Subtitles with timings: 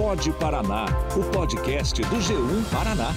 [0.00, 3.12] Pode Paraná, o podcast do G1 Paraná.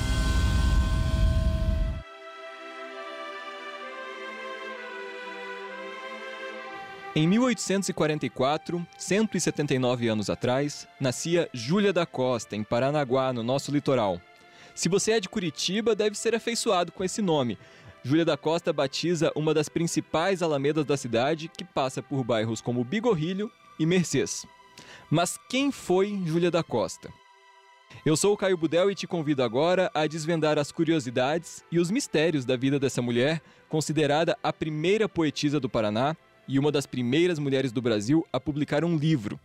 [7.15, 14.19] Em 1844, 179 anos atrás, nascia Júlia da Costa, em Paranaguá, no nosso litoral.
[14.75, 17.57] Se você é de Curitiba, deve ser afeiçoado com esse nome.
[18.03, 22.83] Júlia da Costa batiza uma das principais alamedas da cidade, que passa por bairros como
[22.83, 24.45] Bigorrilho e Mercês.
[25.13, 27.13] Mas quem foi Júlia da Costa?
[28.03, 31.91] Eu sou o Caio Budel e te convido agora a desvendar as curiosidades e os
[31.91, 37.37] mistérios da vida dessa mulher, considerada a primeira poetisa do Paraná e uma das primeiras
[37.37, 39.39] mulheres do Brasil a publicar um livro.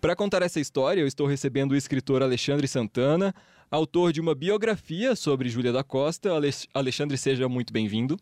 [0.00, 3.34] Para contar essa história, eu estou recebendo o escritor Alexandre Santana,
[3.68, 6.30] autor de uma biografia sobre Júlia da Costa.
[6.72, 8.16] Alexandre, seja muito bem-vindo.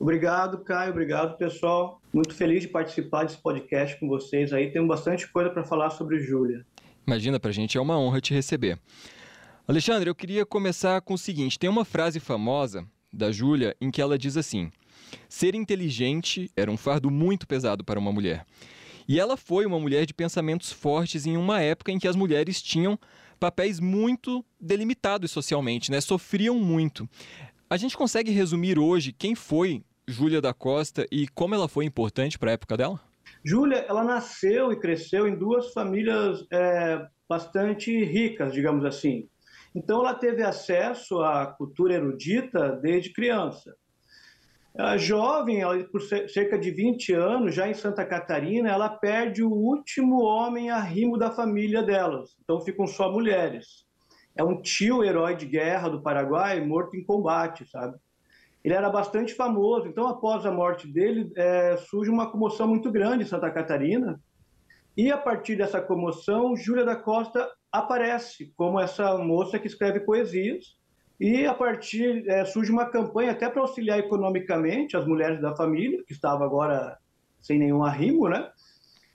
[0.00, 0.92] Obrigado, Caio.
[0.92, 2.00] Obrigado, pessoal.
[2.10, 4.72] Muito feliz de participar desse podcast com vocês aí.
[4.72, 6.64] Tenho bastante coisa para falar sobre Júlia.
[7.06, 8.78] Imagina, para a gente é uma honra te receber.
[9.68, 14.00] Alexandre, eu queria começar com o seguinte: tem uma frase famosa da Júlia em que
[14.00, 14.72] ela diz assim:
[15.28, 18.46] Ser inteligente era um fardo muito pesado para uma mulher.
[19.06, 22.62] E ela foi uma mulher de pensamentos fortes em uma época em que as mulheres
[22.62, 22.98] tinham
[23.38, 26.00] papéis muito delimitados socialmente, né?
[26.00, 27.06] Sofriam muito.
[27.68, 32.38] A gente consegue resumir hoje quem foi Júlia da Costa e como ela foi importante
[32.38, 33.00] para a época dela?
[33.44, 39.28] Júlia, ela nasceu e cresceu em duas famílias é, bastante ricas, digamos assim.
[39.74, 43.74] Então, ela teve acesso à cultura erudita desde criança.
[44.76, 50.22] A jovem, por cerca de 20 anos, já em Santa Catarina, ela perde o último
[50.22, 52.36] homem arrimo da família delas.
[52.42, 53.84] Então ficam só mulheres.
[54.36, 57.96] É um tio herói de guerra do Paraguai morto em combate, sabe?
[58.64, 59.88] Ele era bastante famoso.
[59.88, 64.20] Então, após a morte dele, é, surge uma comoção muito grande em Santa Catarina.
[64.96, 70.78] E a partir dessa comoção, Júlia da Costa aparece como essa moça que escreve poesias
[71.20, 76.02] e a partir é, surge uma campanha até para auxiliar economicamente as mulheres da família,
[76.06, 76.96] que estava agora
[77.40, 78.50] sem nenhum arrimo, né?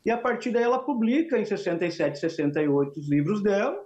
[0.06, 3.83] E a partir daí ela publica em 67, 68 os livros dela,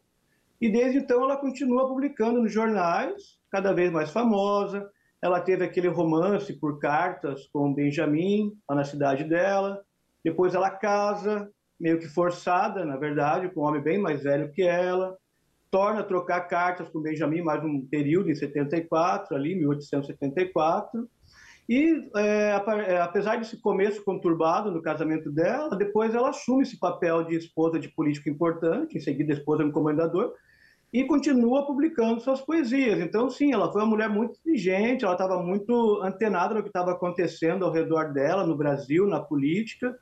[0.60, 4.90] e desde então ela continua publicando nos jornais, cada vez mais famosa.
[5.22, 9.82] Ela teve aquele romance por cartas com Benjamin, lá na cidade dela.
[10.24, 11.50] Depois ela casa,
[11.80, 15.18] meio que forçada, na verdade, com um homem bem mais velho que ela
[15.72, 21.08] torna a trocar cartas com Benjamin mais um período em 74, ali 1874.
[21.68, 27.24] E é, é, apesar desse começo conturbado no casamento dela, depois ela assume esse papel
[27.24, 30.34] de esposa de político importante, em seguida esposa do comendador,
[30.92, 33.00] e continua publicando suas poesias.
[33.00, 36.92] Então, sim, ela foi uma mulher muito inteligente, ela estava muito antenada no que estava
[36.92, 39.96] acontecendo ao redor dela, no Brasil, na política,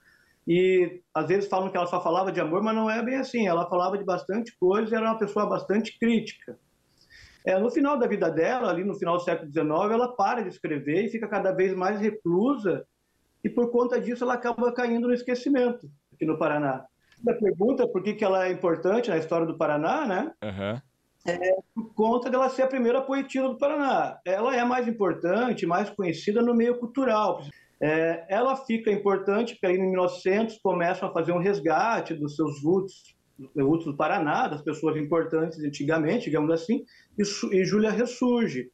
[0.48, 3.46] e às vezes falam que ela só falava de amor, mas não é bem assim.
[3.46, 6.58] Ela falava de bastante coisa era uma pessoa bastante crítica.
[7.46, 10.50] É, no final da vida dela, ali no final do século XIX, ela para de
[10.50, 12.86] escrever e fica cada vez mais reclusa,
[13.44, 16.86] e por conta disso ela acaba caindo no esquecimento aqui no Paraná.
[17.25, 20.31] A pergunta por que, que ela é importante na história do Paraná, né?
[20.44, 20.81] Uhum.
[21.25, 24.19] É por conta dela ser a primeira poetisa do Paraná.
[24.25, 27.41] Ela é mais importante, mais conhecida no meio cultural.
[27.81, 32.63] É, ela fica importante porque aí em 1900 começam a fazer um resgate dos seus
[32.63, 33.16] roots,
[33.56, 36.83] roots do Paraná, das pessoas importantes antigamente, digamos assim,
[37.17, 37.23] e,
[37.56, 38.72] e Júlia ressurge.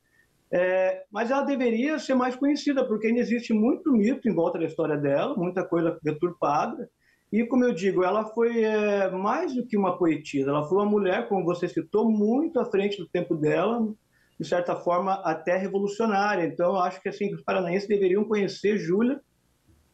[0.51, 4.65] É, mas ela deveria ser mais conhecida, porque ainda existe muito mito em volta da
[4.65, 6.87] história dela, muita coisa deturpada.
[7.33, 10.85] E, como eu digo, ela foi é, mais do que uma poetisa, ela foi uma
[10.85, 13.91] mulher, como você citou, muito à frente do tempo dela,
[14.39, 16.45] de certa forma, até revolucionária.
[16.45, 19.19] Então, acho que assim, os paranaenses deveriam conhecer Júlia,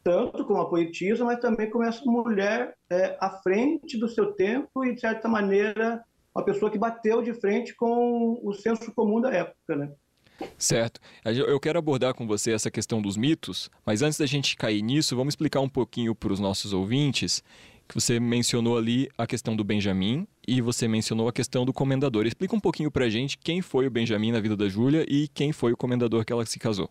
[0.04, 4.84] tanto como a poetisa, mas também como essa mulher é, à frente do seu tempo
[4.84, 9.32] e, de certa maneira, uma pessoa que bateu de frente com o senso comum da
[9.32, 9.90] época, né?
[10.58, 11.00] Certo.
[11.24, 15.16] Eu quero abordar com você essa questão dos mitos, mas antes da gente cair nisso,
[15.16, 17.42] vamos explicar um pouquinho para os nossos ouvintes
[17.90, 22.24] que você mencionou ali a questão do Benjamin e você mencionou a questão do comendador.
[22.24, 25.52] Explica um pouquinho pra gente quem foi o Benjamin na vida da Júlia e quem
[25.52, 26.88] foi o comendador que ela se casou.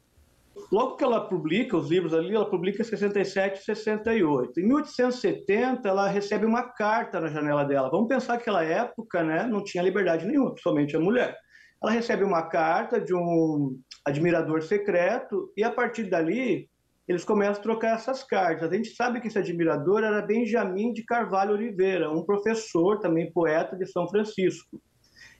[0.71, 4.59] Logo que ela publica os livros ali, ela publica em 67 e 68.
[4.59, 7.89] Em 1870, ela recebe uma carta na janela dela.
[7.89, 11.35] Vamos pensar que naquela época né, não tinha liberdade nenhuma, principalmente a mulher.
[11.81, 16.69] Ela recebe uma carta de um admirador secreto e, a partir dali,
[17.07, 18.69] eles começam a trocar essas cartas.
[18.69, 23.75] A gente sabe que esse admirador era Benjamin de Carvalho Oliveira, um professor, também poeta
[23.75, 24.79] de São Francisco.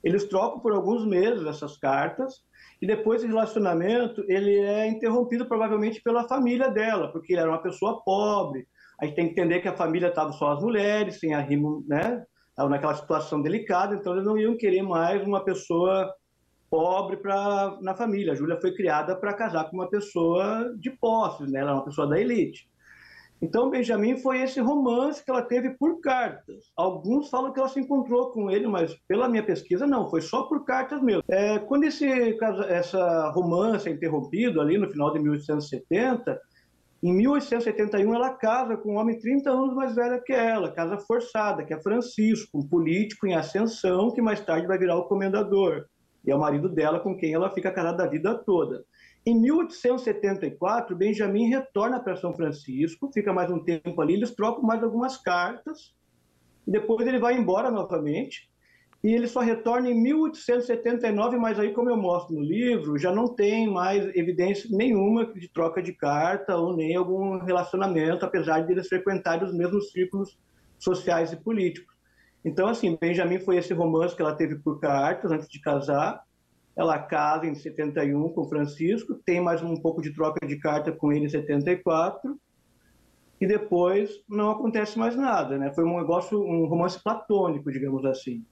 [0.04, 2.34] Eles trocam por alguns meses essas cartas
[2.82, 8.02] e depois o relacionamento ele é interrompido provavelmente pela família dela, porque era uma pessoa
[8.04, 8.66] pobre.
[9.00, 12.24] A gente tem que entender que a família estava só as mulheres, sem arrimo, né?
[12.50, 16.14] estavam naquela situação delicada, então eles não iam querer mais uma pessoa
[16.70, 18.34] pobre pra, na família.
[18.34, 21.60] A Júlia foi criada para casar com uma pessoa de posses, né?
[21.60, 22.70] ela é uma pessoa da elite.
[23.42, 26.66] Então, Benjamin foi esse romance que ela teve por cartas.
[26.76, 30.44] Alguns falam que ela se encontrou com ele, mas pela minha pesquisa, não, foi só
[30.44, 31.24] por cartas mesmo.
[31.30, 32.06] É, quando esse
[32.68, 36.38] essa romance é interrompido, ali no final de 1870,
[37.02, 41.64] em 1871 ela casa com um homem 30 anos mais velho que ela, casa forçada,
[41.64, 45.86] que é Francisco, um político em ascensão que mais tarde vai virar o comendador.
[46.26, 48.86] E é o marido dela com quem ela fica casada a vida toda.
[49.26, 54.82] Em 1874, Benjamin retorna para São Francisco, fica mais um tempo ali, eles trocam mais
[54.82, 55.94] algumas cartas,
[56.66, 58.50] depois ele vai embora novamente,
[59.04, 63.28] e ele só retorna em 1879, mas aí, como eu mostro no livro, já não
[63.28, 68.88] tem mais evidência nenhuma de troca de carta ou nem algum relacionamento, apesar de eles
[68.88, 70.38] frequentarem os mesmos círculos
[70.78, 71.96] sociais e políticos.
[72.44, 76.24] Então, assim, Benjamin foi esse romance que ela teve por cartas antes de casar,
[76.76, 81.12] ela casa em 71 com Francisco, tem mais um pouco de troca de carta com
[81.12, 82.40] ele em 74,
[83.42, 85.72] e depois não acontece mais nada, né?
[85.74, 88.44] Foi um negócio, um romance platônico, digamos assim.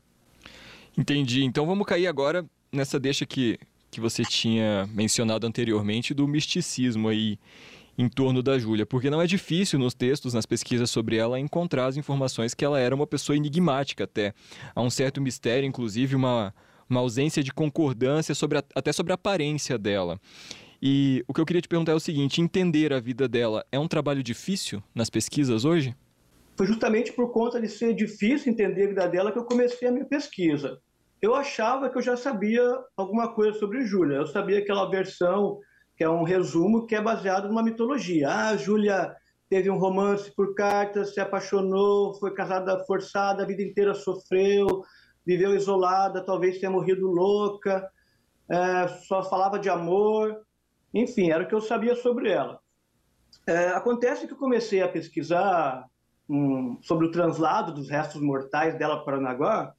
[0.97, 1.43] Entendi.
[1.43, 3.59] Então vamos cair agora nessa deixa que,
[3.91, 7.37] que você tinha mencionado anteriormente do misticismo aí
[7.97, 11.87] em torno da Júlia, porque não é difícil nos textos, nas pesquisas sobre ela, encontrar
[11.87, 14.33] as informações que ela era uma pessoa enigmática até.
[14.75, 16.53] Há um certo mistério, inclusive uma,
[16.87, 20.19] uma ausência de concordância sobre a, até sobre a aparência dela.
[20.81, 23.79] E o que eu queria te perguntar é o seguinte: entender a vida dela é
[23.79, 25.95] um trabalho difícil nas pesquisas hoje?
[26.55, 29.91] Foi justamente por conta de ser difícil entender a vida dela que eu comecei a
[29.91, 30.79] minha pesquisa.
[31.19, 32.61] Eu achava que eu já sabia
[32.95, 34.17] alguma coisa sobre Júlia.
[34.17, 35.59] Eu sabia aquela versão
[35.97, 38.29] que é um resumo que é baseado numa mitologia.
[38.29, 39.15] Ah, Júlia
[39.49, 44.83] teve um romance por cartas, se apaixonou, foi casada forçada, a vida inteira sofreu,
[45.25, 47.89] viveu isolada, talvez tenha morrido louca,
[48.47, 50.45] é, só falava de amor,
[50.93, 52.59] enfim, era o que eu sabia sobre ela.
[53.47, 55.85] É, acontece que eu comecei a pesquisar
[56.29, 59.73] um, sobre o translado dos restos mortais dela para Paranaguá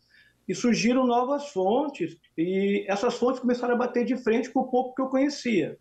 [0.49, 4.95] e surgiram novas fontes e essas fontes começaram a bater de frente com o pouco
[4.95, 5.79] que eu conhecia.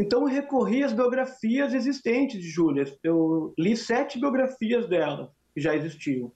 [0.00, 2.84] Então eu recorri às biografias existentes de Júlia.
[3.04, 6.32] Eu li sete biografias dela que já existiam.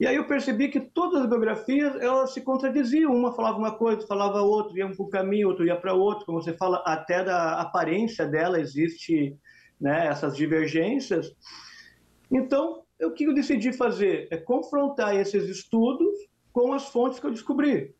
[0.00, 3.14] E aí eu percebi que todas as biografias elas se contradiziam.
[3.14, 6.26] Uma falava uma coisa, falava outra, ia para um caminho, outro ia para outro.
[6.26, 9.36] Como você fala, até da aparência dela existe
[9.80, 11.32] né, essas divergências.
[12.28, 16.18] Então, o que eu decidi fazer é confrontar esses estudos
[16.52, 17.94] com as fontes que eu descobri.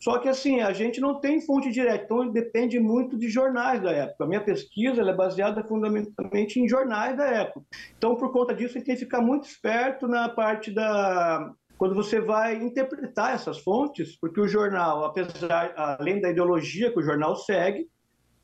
[0.00, 3.90] Só que assim, a gente não tem fonte direta, então depende muito de jornais da
[3.90, 4.24] época.
[4.24, 7.66] A minha pesquisa é baseada fundamentalmente em jornais da época.
[7.96, 11.94] Então, por conta disso, a gente tem que ficar muito esperto na parte da quando
[11.94, 17.36] você vai interpretar essas fontes, porque o jornal, apesar além da ideologia que o jornal
[17.36, 17.86] segue,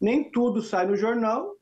[0.00, 1.52] nem tudo sai no jornal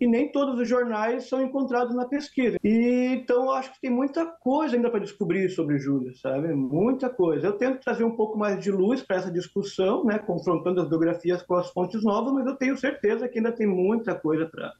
[0.00, 2.56] e nem todos os jornais são encontrados na pesquisa.
[2.62, 6.54] E então acho que tem muita coisa ainda para descobrir sobre Júlia, sabe?
[6.54, 7.48] Muita coisa.
[7.48, 11.42] Eu tento trazer um pouco mais de luz para essa discussão, né, confrontando as biografias
[11.42, 14.72] com as fontes novas, mas eu tenho certeza que ainda tem muita coisa para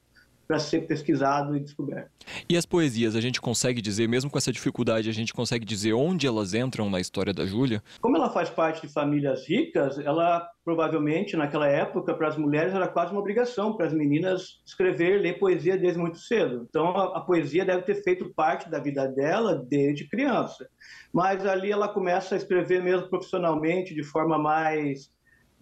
[0.49, 2.09] para ser pesquisado e descoberto.
[2.49, 5.93] E as poesias, a gente consegue dizer, mesmo com essa dificuldade, a gente consegue dizer
[5.93, 7.83] onde elas entram na história da Júlia?
[8.01, 12.87] Como ela faz parte de famílias ricas, ela provavelmente naquela época para as mulheres era
[12.87, 16.65] quase uma obrigação para as meninas escrever, ler poesia desde muito cedo.
[16.67, 20.67] Então a, a poesia deve ter feito parte da vida dela desde criança.
[21.13, 25.11] Mas ali ela começa a escrever mesmo profissionalmente de forma mais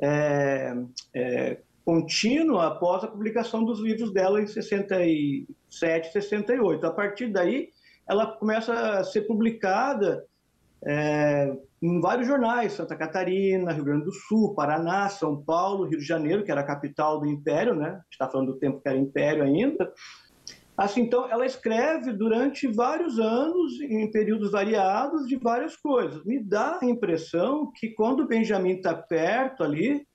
[0.01, 0.73] é,
[1.13, 6.85] é, contínua após a publicação dos livros dela em 67, 68.
[6.85, 7.69] A partir daí,
[8.05, 10.25] ela começa a ser publicada
[10.85, 11.49] é,
[11.81, 16.43] em vários jornais, Santa Catarina, Rio Grande do Sul, Paraná, São Paulo, Rio de Janeiro,
[16.43, 18.01] que era a capital do Império, né?
[18.11, 19.89] está falando do tempo que era Império ainda.
[20.75, 26.21] Assim, então, ela escreve durante vários anos, em períodos variados, de várias coisas.
[26.25, 30.05] Me dá a impressão que quando Benjamin está perto ali,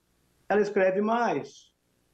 [0.52, 1.72] ela escreve mais,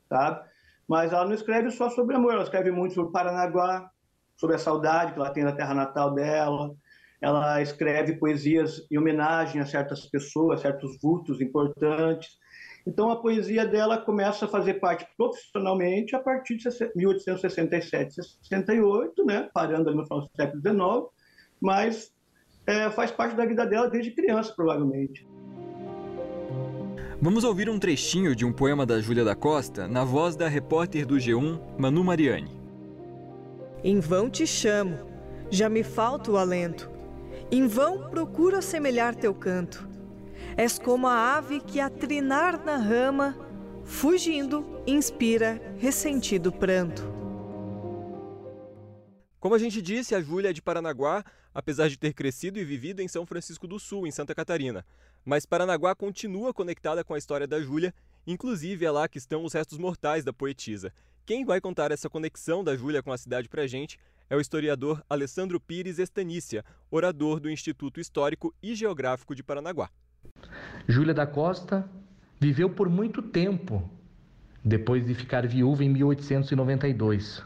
[0.08, 0.48] sabe?
[0.88, 3.90] Mas ela não escreve só sobre amor, ela escreve muito sobre Paranaguá,
[4.36, 6.74] sobre a saudade que ela tem da terra natal dela.
[7.20, 12.38] Ela escreve poesias em homenagem a certas pessoas, certos vultos importantes.
[12.86, 19.50] Então a poesia dela começa a fazer parte profissionalmente a partir de 1867, 68, né?
[19.52, 21.10] parando ali no final do século XIX,
[21.60, 22.14] mas
[22.66, 25.26] é, faz parte da vida dela desde criança, provavelmente.
[27.20, 31.04] Vamos ouvir um trechinho de um poema da Júlia da Costa na voz da repórter
[31.04, 32.56] do G1, Manu Mariani.
[33.82, 34.96] Em vão te chamo,
[35.50, 36.88] já me falta o alento,
[37.50, 39.88] Em vão procuro assemelhar teu canto.
[40.56, 43.36] És como a ave que a trinar na rama,
[43.84, 47.02] fugindo, inspira ressentido pranto.
[49.40, 53.00] Como a gente disse, a Júlia é de Paranaguá, apesar de ter crescido e vivido
[53.00, 54.84] em São Francisco do Sul, em Santa Catarina.
[55.24, 57.94] Mas Paranaguá continua conectada com a história da Júlia,
[58.26, 60.92] inclusive é lá que estão os restos mortais da poetisa.
[61.26, 63.98] Quem vai contar essa conexão da Júlia com a cidade pra gente
[64.30, 69.90] é o historiador Alessandro Pires Estanícia, orador do Instituto Histórico e Geográfico de Paranaguá.
[70.86, 71.88] Júlia da Costa
[72.40, 73.88] viveu por muito tempo
[74.64, 77.42] depois de ficar viúva em 1892.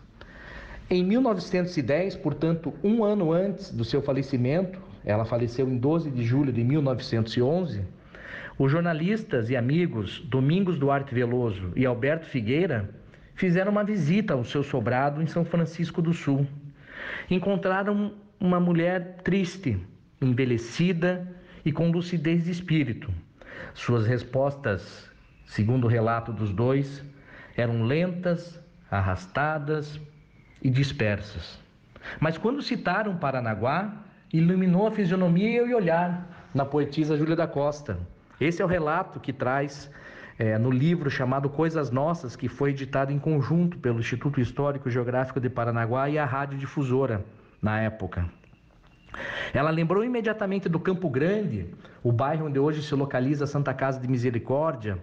[0.91, 6.53] Em 1910, portanto, um ano antes do seu falecimento, ela faleceu em 12 de julho
[6.53, 7.83] de 1911,
[8.59, 12.91] os jornalistas e amigos Domingos Duarte Veloso e Alberto Figueira
[13.35, 16.47] fizeram uma visita ao seu sobrado em São Francisco do Sul.
[17.31, 19.79] Encontraram uma mulher triste,
[20.21, 21.27] envelhecida
[21.65, 23.13] e com lucidez de espírito.
[23.75, 25.11] Suas respostas,
[25.47, 27.03] segundo o relato dos dois,
[27.57, 30.01] eram lentas, arrastadas
[30.61, 31.59] e dispersas.
[32.21, 37.99] Mas quando citaram Paranaguá, iluminou a fisionomia e o olhar na poetisa Júlia da Costa.
[38.41, 39.91] Esse é o relato que traz
[40.39, 45.39] é, no livro chamado Coisas Nossas, que foi editado em conjunto pelo Instituto Histórico Geográfico
[45.39, 47.25] de Paranaguá e a Rádio Difusora
[47.61, 48.29] na época.
[49.53, 51.67] Ela lembrou imediatamente do Campo Grande,
[52.03, 54.99] o bairro onde hoje se localiza a Santa Casa de Misericórdia,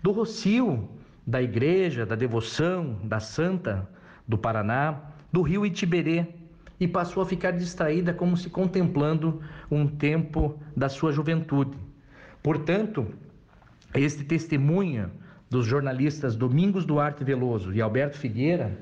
[0.00, 0.88] do Rocio,
[1.26, 3.88] da igreja, da devoção, da Santa
[4.26, 5.00] do Paraná,
[5.32, 6.26] do rio Itiberê,
[6.80, 11.76] e passou a ficar distraída como se contemplando um tempo da sua juventude.
[12.42, 13.06] Portanto,
[13.94, 15.10] este testemunha
[15.50, 18.78] dos jornalistas Domingos Duarte Veloso e Alberto Figueira,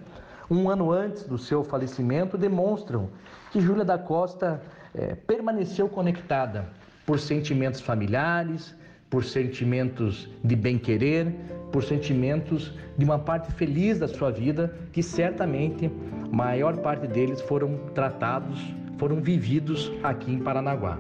[0.51, 3.09] um ano antes do seu falecimento, demonstram
[3.51, 4.63] que Júlia da Costa
[4.95, 6.69] é, permaneceu conectada
[7.05, 8.75] por sentimentos familiares,
[9.09, 11.33] por sentimentos de bem-querer,
[11.73, 15.91] por sentimentos de uma parte feliz da sua vida, que certamente
[16.23, 18.59] a maior parte deles foram tratados,
[18.99, 20.99] foram vividos aqui em Paranaguá.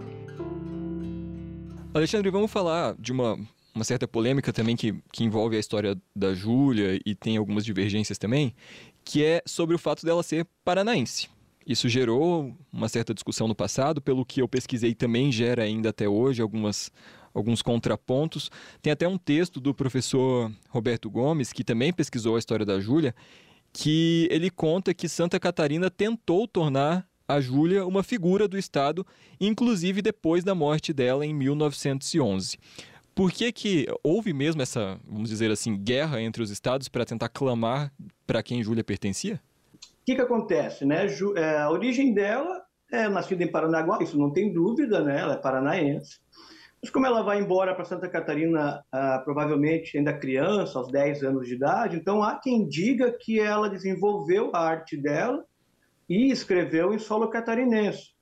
[1.94, 3.38] Alexandre, vamos falar de uma,
[3.74, 8.18] uma certa polêmica também que, que envolve a história da Júlia e tem algumas divergências
[8.18, 8.54] também,
[9.02, 11.28] que é sobre o fato dela ser paranaense.
[11.66, 16.08] Isso gerou uma certa discussão no passado, pelo que eu pesquisei também gera ainda até
[16.08, 16.92] hoje algumas,
[17.36, 18.50] alguns contrapontos.
[18.80, 23.14] Tem até um texto do professor Roberto Gomes, que também pesquisou a história da Júlia,
[23.72, 29.04] que ele conta que Santa Catarina tentou tornar a Júlia uma figura do Estado,
[29.40, 32.58] inclusive depois da morte dela em 1911.
[33.14, 37.28] Por que, que houve mesmo essa, vamos dizer assim, guerra entre os estados para tentar
[37.28, 37.92] clamar
[38.26, 39.40] para quem Júlia pertencia?
[40.06, 40.84] que, que acontece?
[40.86, 41.06] Né?
[41.34, 45.18] É, a origem dela é nascida em Paranaguá, isso não tem dúvida, né?
[45.20, 46.20] ela é paranaense.
[46.86, 51.48] Mas como ela vai embora para Santa Catarina, ah, provavelmente ainda criança, aos 10 anos
[51.48, 55.44] de idade, então há quem diga que ela desenvolveu a arte dela
[56.08, 58.12] e escreveu em solo catarinense.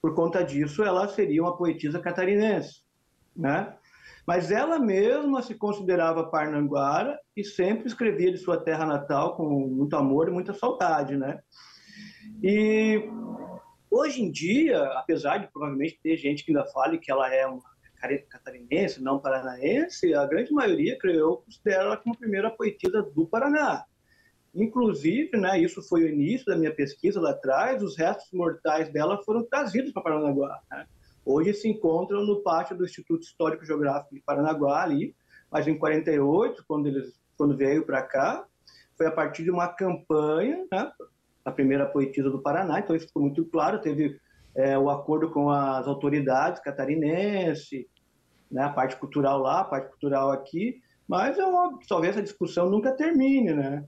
[0.00, 2.82] Por conta disso, ela seria uma poetisa catarinense.
[3.36, 3.72] Né?
[4.26, 9.94] Mas ela mesma se considerava parnanguara e sempre escrevia de sua terra natal com muito
[9.94, 11.38] amor e muita saudade, né?
[12.42, 13.08] E
[13.88, 17.71] hoje em dia, apesar de provavelmente ter gente que ainda fale que ela é uma
[18.28, 23.84] catarinense, não paranaense, a grande maioria, creio eu, considera ela como primeira poetisa do Paraná.
[24.54, 29.22] Inclusive, né, isso foi o início da minha pesquisa lá atrás, os restos mortais dela
[29.24, 30.60] foram trazidos para Paranaguá.
[30.70, 30.86] Né?
[31.24, 35.14] Hoje se encontram no pátio do Instituto Histórico Geográfico de Paranaguá, ali,
[35.50, 38.44] mas em 48, quando, eles, quando veio para cá,
[38.96, 40.92] foi a partir de uma campanha, né,
[41.44, 44.20] a primeira poetisa do Paraná, então isso ficou muito claro, teve
[44.54, 47.86] é, o acordo com as autoridades catarinenses,
[48.52, 52.22] né, a parte cultural lá, a parte cultural aqui, mas é óbvio que talvez essa
[52.22, 53.84] discussão nunca termine, né?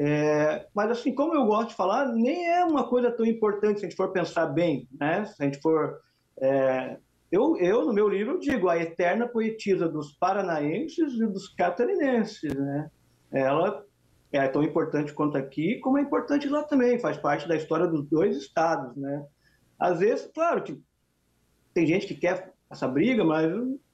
[0.00, 3.86] É, mas assim, como eu gosto de falar, nem é uma coisa tão importante se
[3.86, 5.24] a gente for pensar bem, né?
[5.24, 6.00] Se a gente for
[6.40, 6.98] é,
[7.30, 12.54] eu, eu, no meu livro, digo a eterna poetisa dos paranaenses e dos catarinenses.
[12.54, 12.90] Né?
[13.30, 13.84] Ela
[14.32, 18.08] é tão importante quanto aqui, como é importante lá também, faz parte da história dos
[18.08, 18.96] dois estados.
[18.96, 19.26] Né?
[19.78, 20.80] Às vezes, claro que
[21.74, 23.50] tem gente que quer essa briga, mas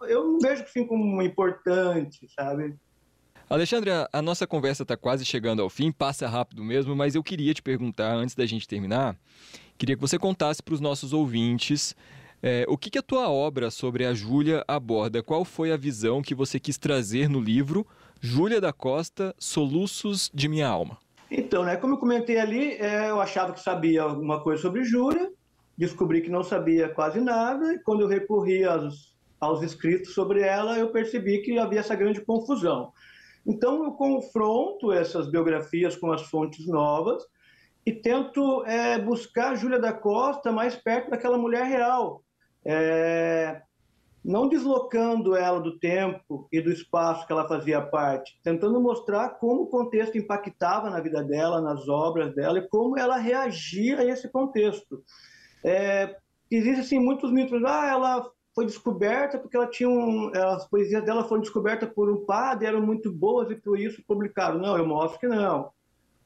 [0.09, 2.75] eu não vejo assim como importante, sabe?
[3.49, 7.53] Alexandre, a nossa conversa está quase chegando ao fim, passa rápido mesmo, mas eu queria
[7.53, 9.17] te perguntar, antes da gente terminar,
[9.77, 11.95] queria que você contasse para os nossos ouvintes
[12.47, 15.23] é, o que, que a tua obra sobre a Júlia aborda?
[15.23, 17.87] Qual foi a visão que você quis trazer no livro
[18.21, 20.99] Júlia da Costa, Soluços de Minha Alma?
[21.31, 25.31] Então, né, como eu comentei ali, é, eu achava que sabia alguma coisa sobre Júlia,
[25.77, 30.79] descobri que não sabia quase nada, e quando eu recorri aos, aos escritos sobre ela,
[30.79, 32.93] eu percebi que havia essa grande confusão.
[33.47, 37.23] Então, eu confronto essas biografias com as fontes novas
[37.85, 42.23] e tento é, buscar Júlia da Costa mais perto daquela mulher real,
[42.65, 43.61] é,
[44.25, 49.65] não deslocando ela do tempo e do espaço que ela fazia parte, tentando mostrar como
[49.65, 54.31] o contexto impactava na vida dela, nas obras dela e como ela reagia a esse
[54.31, 55.05] contexto.
[55.65, 56.17] É,
[56.51, 61.25] Existem assim, muitos mitos, ah, ela foi descoberta porque ela tinha um, as poesias dela
[61.25, 64.59] foram descobertas por um padre, eram muito boas e por isso publicaram.
[64.59, 65.71] Não, eu mostro que não.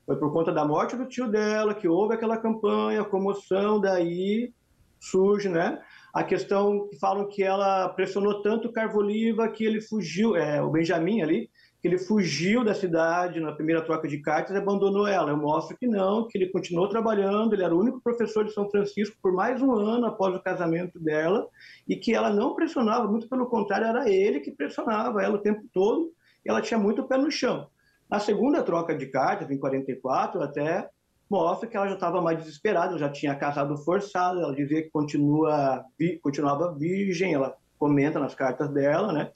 [0.05, 4.53] Foi por conta da morte do tio dela que houve aquela campanha, comoção, daí
[5.01, 5.81] surge, né?
[6.13, 10.71] A questão que falam que ela pressionou tanto o Carvoliva que ele fugiu, é, o
[10.71, 11.51] Benjamin ali,
[11.83, 15.31] ele fugiu da cidade na primeira troca de cartas e abandonou ela.
[15.31, 18.69] Eu mostro que não, que ele continuou trabalhando, ele era o único professor de São
[18.69, 21.47] Francisco por mais um ano após o casamento dela
[21.87, 25.63] e que ela não pressionava, muito pelo contrário, era ele que pressionava ela o tempo
[25.73, 26.13] todo
[26.45, 27.69] e ela tinha muito pé no chão.
[28.11, 30.89] Na segunda troca de cartas, em 44, até
[31.31, 35.85] mostra que ela já estava mais desesperada, já tinha casado forçado, ela dizia que continua,
[36.23, 39.31] continuava virgem, ela comenta nas cartas dela, né?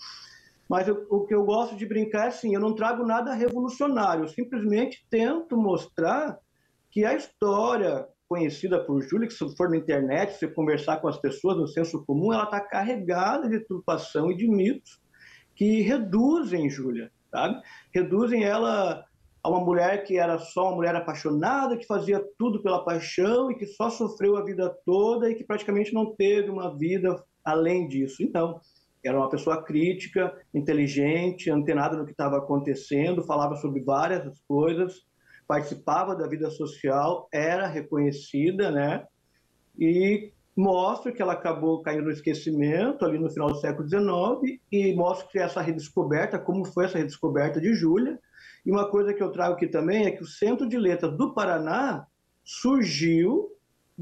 [0.72, 4.24] Mas eu, o que eu gosto de brincar é assim, eu não trago nada revolucionário,
[4.24, 6.38] eu simplesmente tento mostrar
[6.90, 11.18] que a história conhecida por Júlia, que se for na internet, se conversar com as
[11.18, 14.98] pessoas no senso comum, ela está carregada de turpação e de mitos
[15.54, 17.60] que reduzem Júlia, sabe?
[17.94, 19.04] Reduzem ela
[19.42, 23.56] a uma mulher que era só uma mulher apaixonada, que fazia tudo pela paixão e
[23.56, 28.22] que só sofreu a vida toda e que praticamente não teve uma vida além disso.
[28.22, 28.58] Então,
[29.04, 35.02] era uma pessoa crítica, inteligente, antenada no que estava acontecendo, falava sobre várias coisas,
[35.46, 39.04] participava da vida social, era reconhecida, né?
[39.78, 44.94] E mostra que ela acabou caindo no esquecimento ali no final do século XIX e
[44.94, 48.18] mostra que essa redescoberta, como foi essa redescoberta de Júlia.
[48.64, 51.34] E uma coisa que eu trago aqui também é que o Centro de Letras do
[51.34, 52.06] Paraná
[52.44, 53.50] surgiu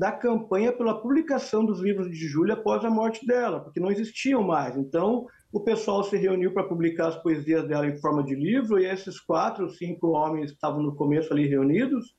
[0.01, 4.43] da campanha pela publicação dos livros de Júlia após a morte dela, porque não existiam
[4.43, 4.75] mais.
[4.75, 8.87] Então, o pessoal se reuniu para publicar as poesias dela em forma de livro, e
[8.87, 12.15] esses quatro, cinco homens que estavam no começo ali reunidos,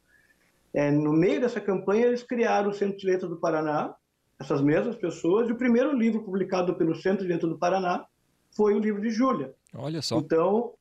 [0.71, 3.95] é, no meio dessa campanha, eles criaram o Centro de Letras do Paraná,
[4.39, 8.05] essas mesmas pessoas, e o primeiro livro publicado pelo Centro de Letras do Paraná
[8.55, 9.55] foi o livro de Júlia.
[9.73, 10.19] Olha só.
[10.19, 10.73] Então,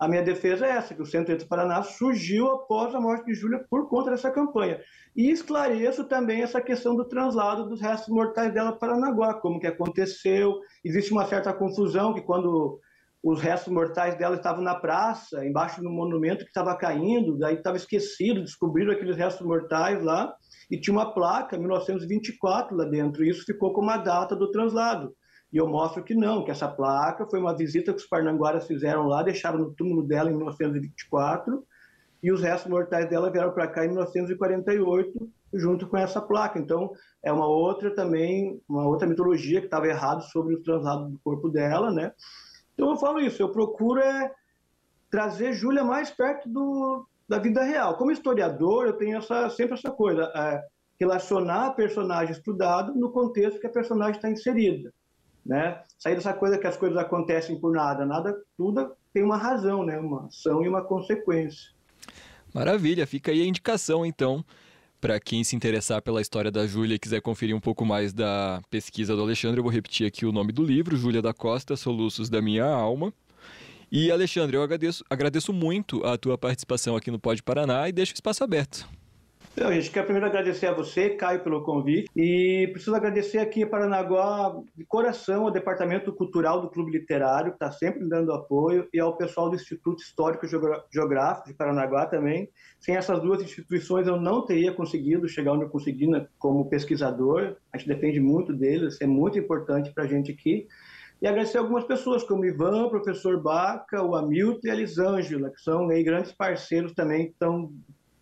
[0.00, 3.34] a minha defesa é essa, que o Centro do Paraná surgiu após a morte de
[3.34, 4.80] Júlia por conta dessa campanha.
[5.14, 9.66] E esclareço também essa questão do translado dos restos mortais dela para Paranaguá, como que
[9.66, 10.58] aconteceu.
[10.82, 12.80] Existe uma certa confusão que quando
[13.22, 17.76] os restos mortais dela estavam na praça, embaixo do monumento que estava caindo, daí estava
[17.76, 20.34] esquecido, descobriram aqueles restos mortais lá,
[20.70, 25.14] e tinha uma placa, 1924, lá dentro, e isso ficou como a data do translado.
[25.52, 29.06] E eu mostro que não, que essa placa foi uma visita que os parnanguaras fizeram
[29.06, 31.64] lá, deixaram no túmulo dela em 1924,
[32.22, 36.58] e os restos mortais dela vieram para cá em 1948, junto com essa placa.
[36.58, 41.18] Então, é uma outra também, uma outra mitologia que estava errado sobre o translado do
[41.24, 42.12] corpo dela, né?
[42.74, 44.32] Então, eu falo isso, eu procuro é
[45.10, 47.96] trazer Júlia mais perto do, da vida real.
[47.96, 50.62] Como historiador, eu tenho essa, sempre essa coisa, é,
[51.00, 54.92] relacionar a personagem estudado no contexto que a personagem está inserida
[55.50, 55.82] né?
[55.98, 59.98] Sair dessa coisa que as coisas acontecem por nada, nada, tudo tem uma razão, né?
[59.98, 61.72] Uma ação e uma consequência.
[62.54, 64.44] Maravilha, fica aí a indicação então
[65.00, 68.62] para quem se interessar pela história da Júlia e quiser conferir um pouco mais da
[68.70, 72.28] pesquisa do Alexandre, eu vou repetir aqui o nome do livro, Júlia da Costa, Soluços
[72.28, 73.12] da Minha Alma.
[73.90, 78.12] E Alexandre, eu agradeço, agradeço muito a tua participação aqui no Pode Paraná e deixo
[78.12, 78.86] o espaço aberto.
[79.60, 82.08] Então, gente, quero primeiro agradecer a você, Caio, pelo convite.
[82.16, 87.70] E preciso agradecer aqui Paranaguá, de coração, ao Departamento Cultural do Clube Literário, que está
[87.70, 90.46] sempre dando apoio, e ao pessoal do Instituto Histórico
[90.90, 92.48] Geográfico de Paranaguá também.
[92.80, 97.54] Sem essas duas instituições, eu não teria conseguido chegar onde eu consegui né, como pesquisador.
[97.70, 100.68] A gente depende muito deles, é muito importante para a gente aqui.
[101.20, 105.60] E agradecer algumas pessoas, como Ivan, o professor Baca, o Hamilton e a Elisângela, que
[105.60, 107.70] são aí, grandes parceiros também, estão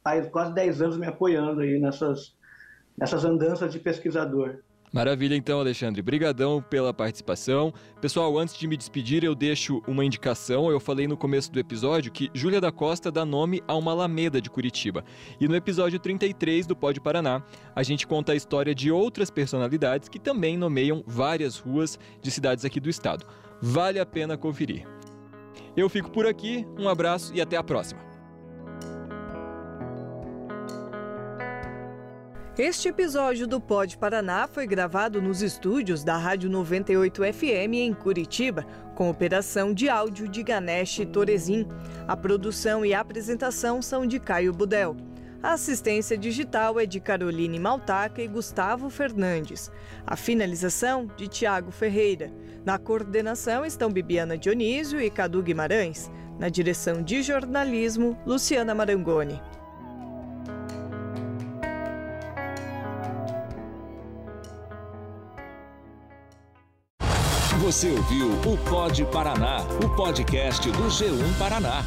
[0.08, 2.34] há quase 10 anos me apoiando aí nessas,
[2.96, 4.58] nessas andanças de pesquisador.
[4.92, 6.00] Maravilha então, Alexandre.
[6.00, 7.72] Brigadão pela participação.
[8.00, 10.70] Pessoal, antes de me despedir, eu deixo uma indicação.
[10.70, 14.40] Eu falei no começo do episódio que Júlia da Costa dá nome a uma alameda
[14.40, 15.04] de Curitiba.
[15.38, 17.42] E no episódio 33 do Pode Paraná,
[17.74, 22.64] a gente conta a história de outras personalidades que também nomeiam várias ruas de cidades
[22.64, 23.26] aqui do estado.
[23.60, 24.86] Vale a pena conferir.
[25.76, 28.07] Eu fico por aqui, um abraço e até a próxima.
[32.58, 38.66] Este episódio do Pod Paraná foi gravado nos estúdios da Rádio 98 FM em Curitiba,
[38.96, 41.68] com operação de áudio de Ganesh Torezin.
[42.08, 44.96] A produção e a apresentação são de Caio Budel.
[45.40, 49.70] A assistência digital é de Caroline Maltaca e Gustavo Fernandes.
[50.04, 52.32] A finalização de Tiago Ferreira.
[52.64, 56.10] Na coordenação estão Bibiana Dionísio e Cadu Guimarães.
[56.40, 59.40] Na direção de jornalismo, Luciana Marangoni.
[67.68, 71.84] Você ouviu o Pod Paraná, o podcast do G1 Paraná.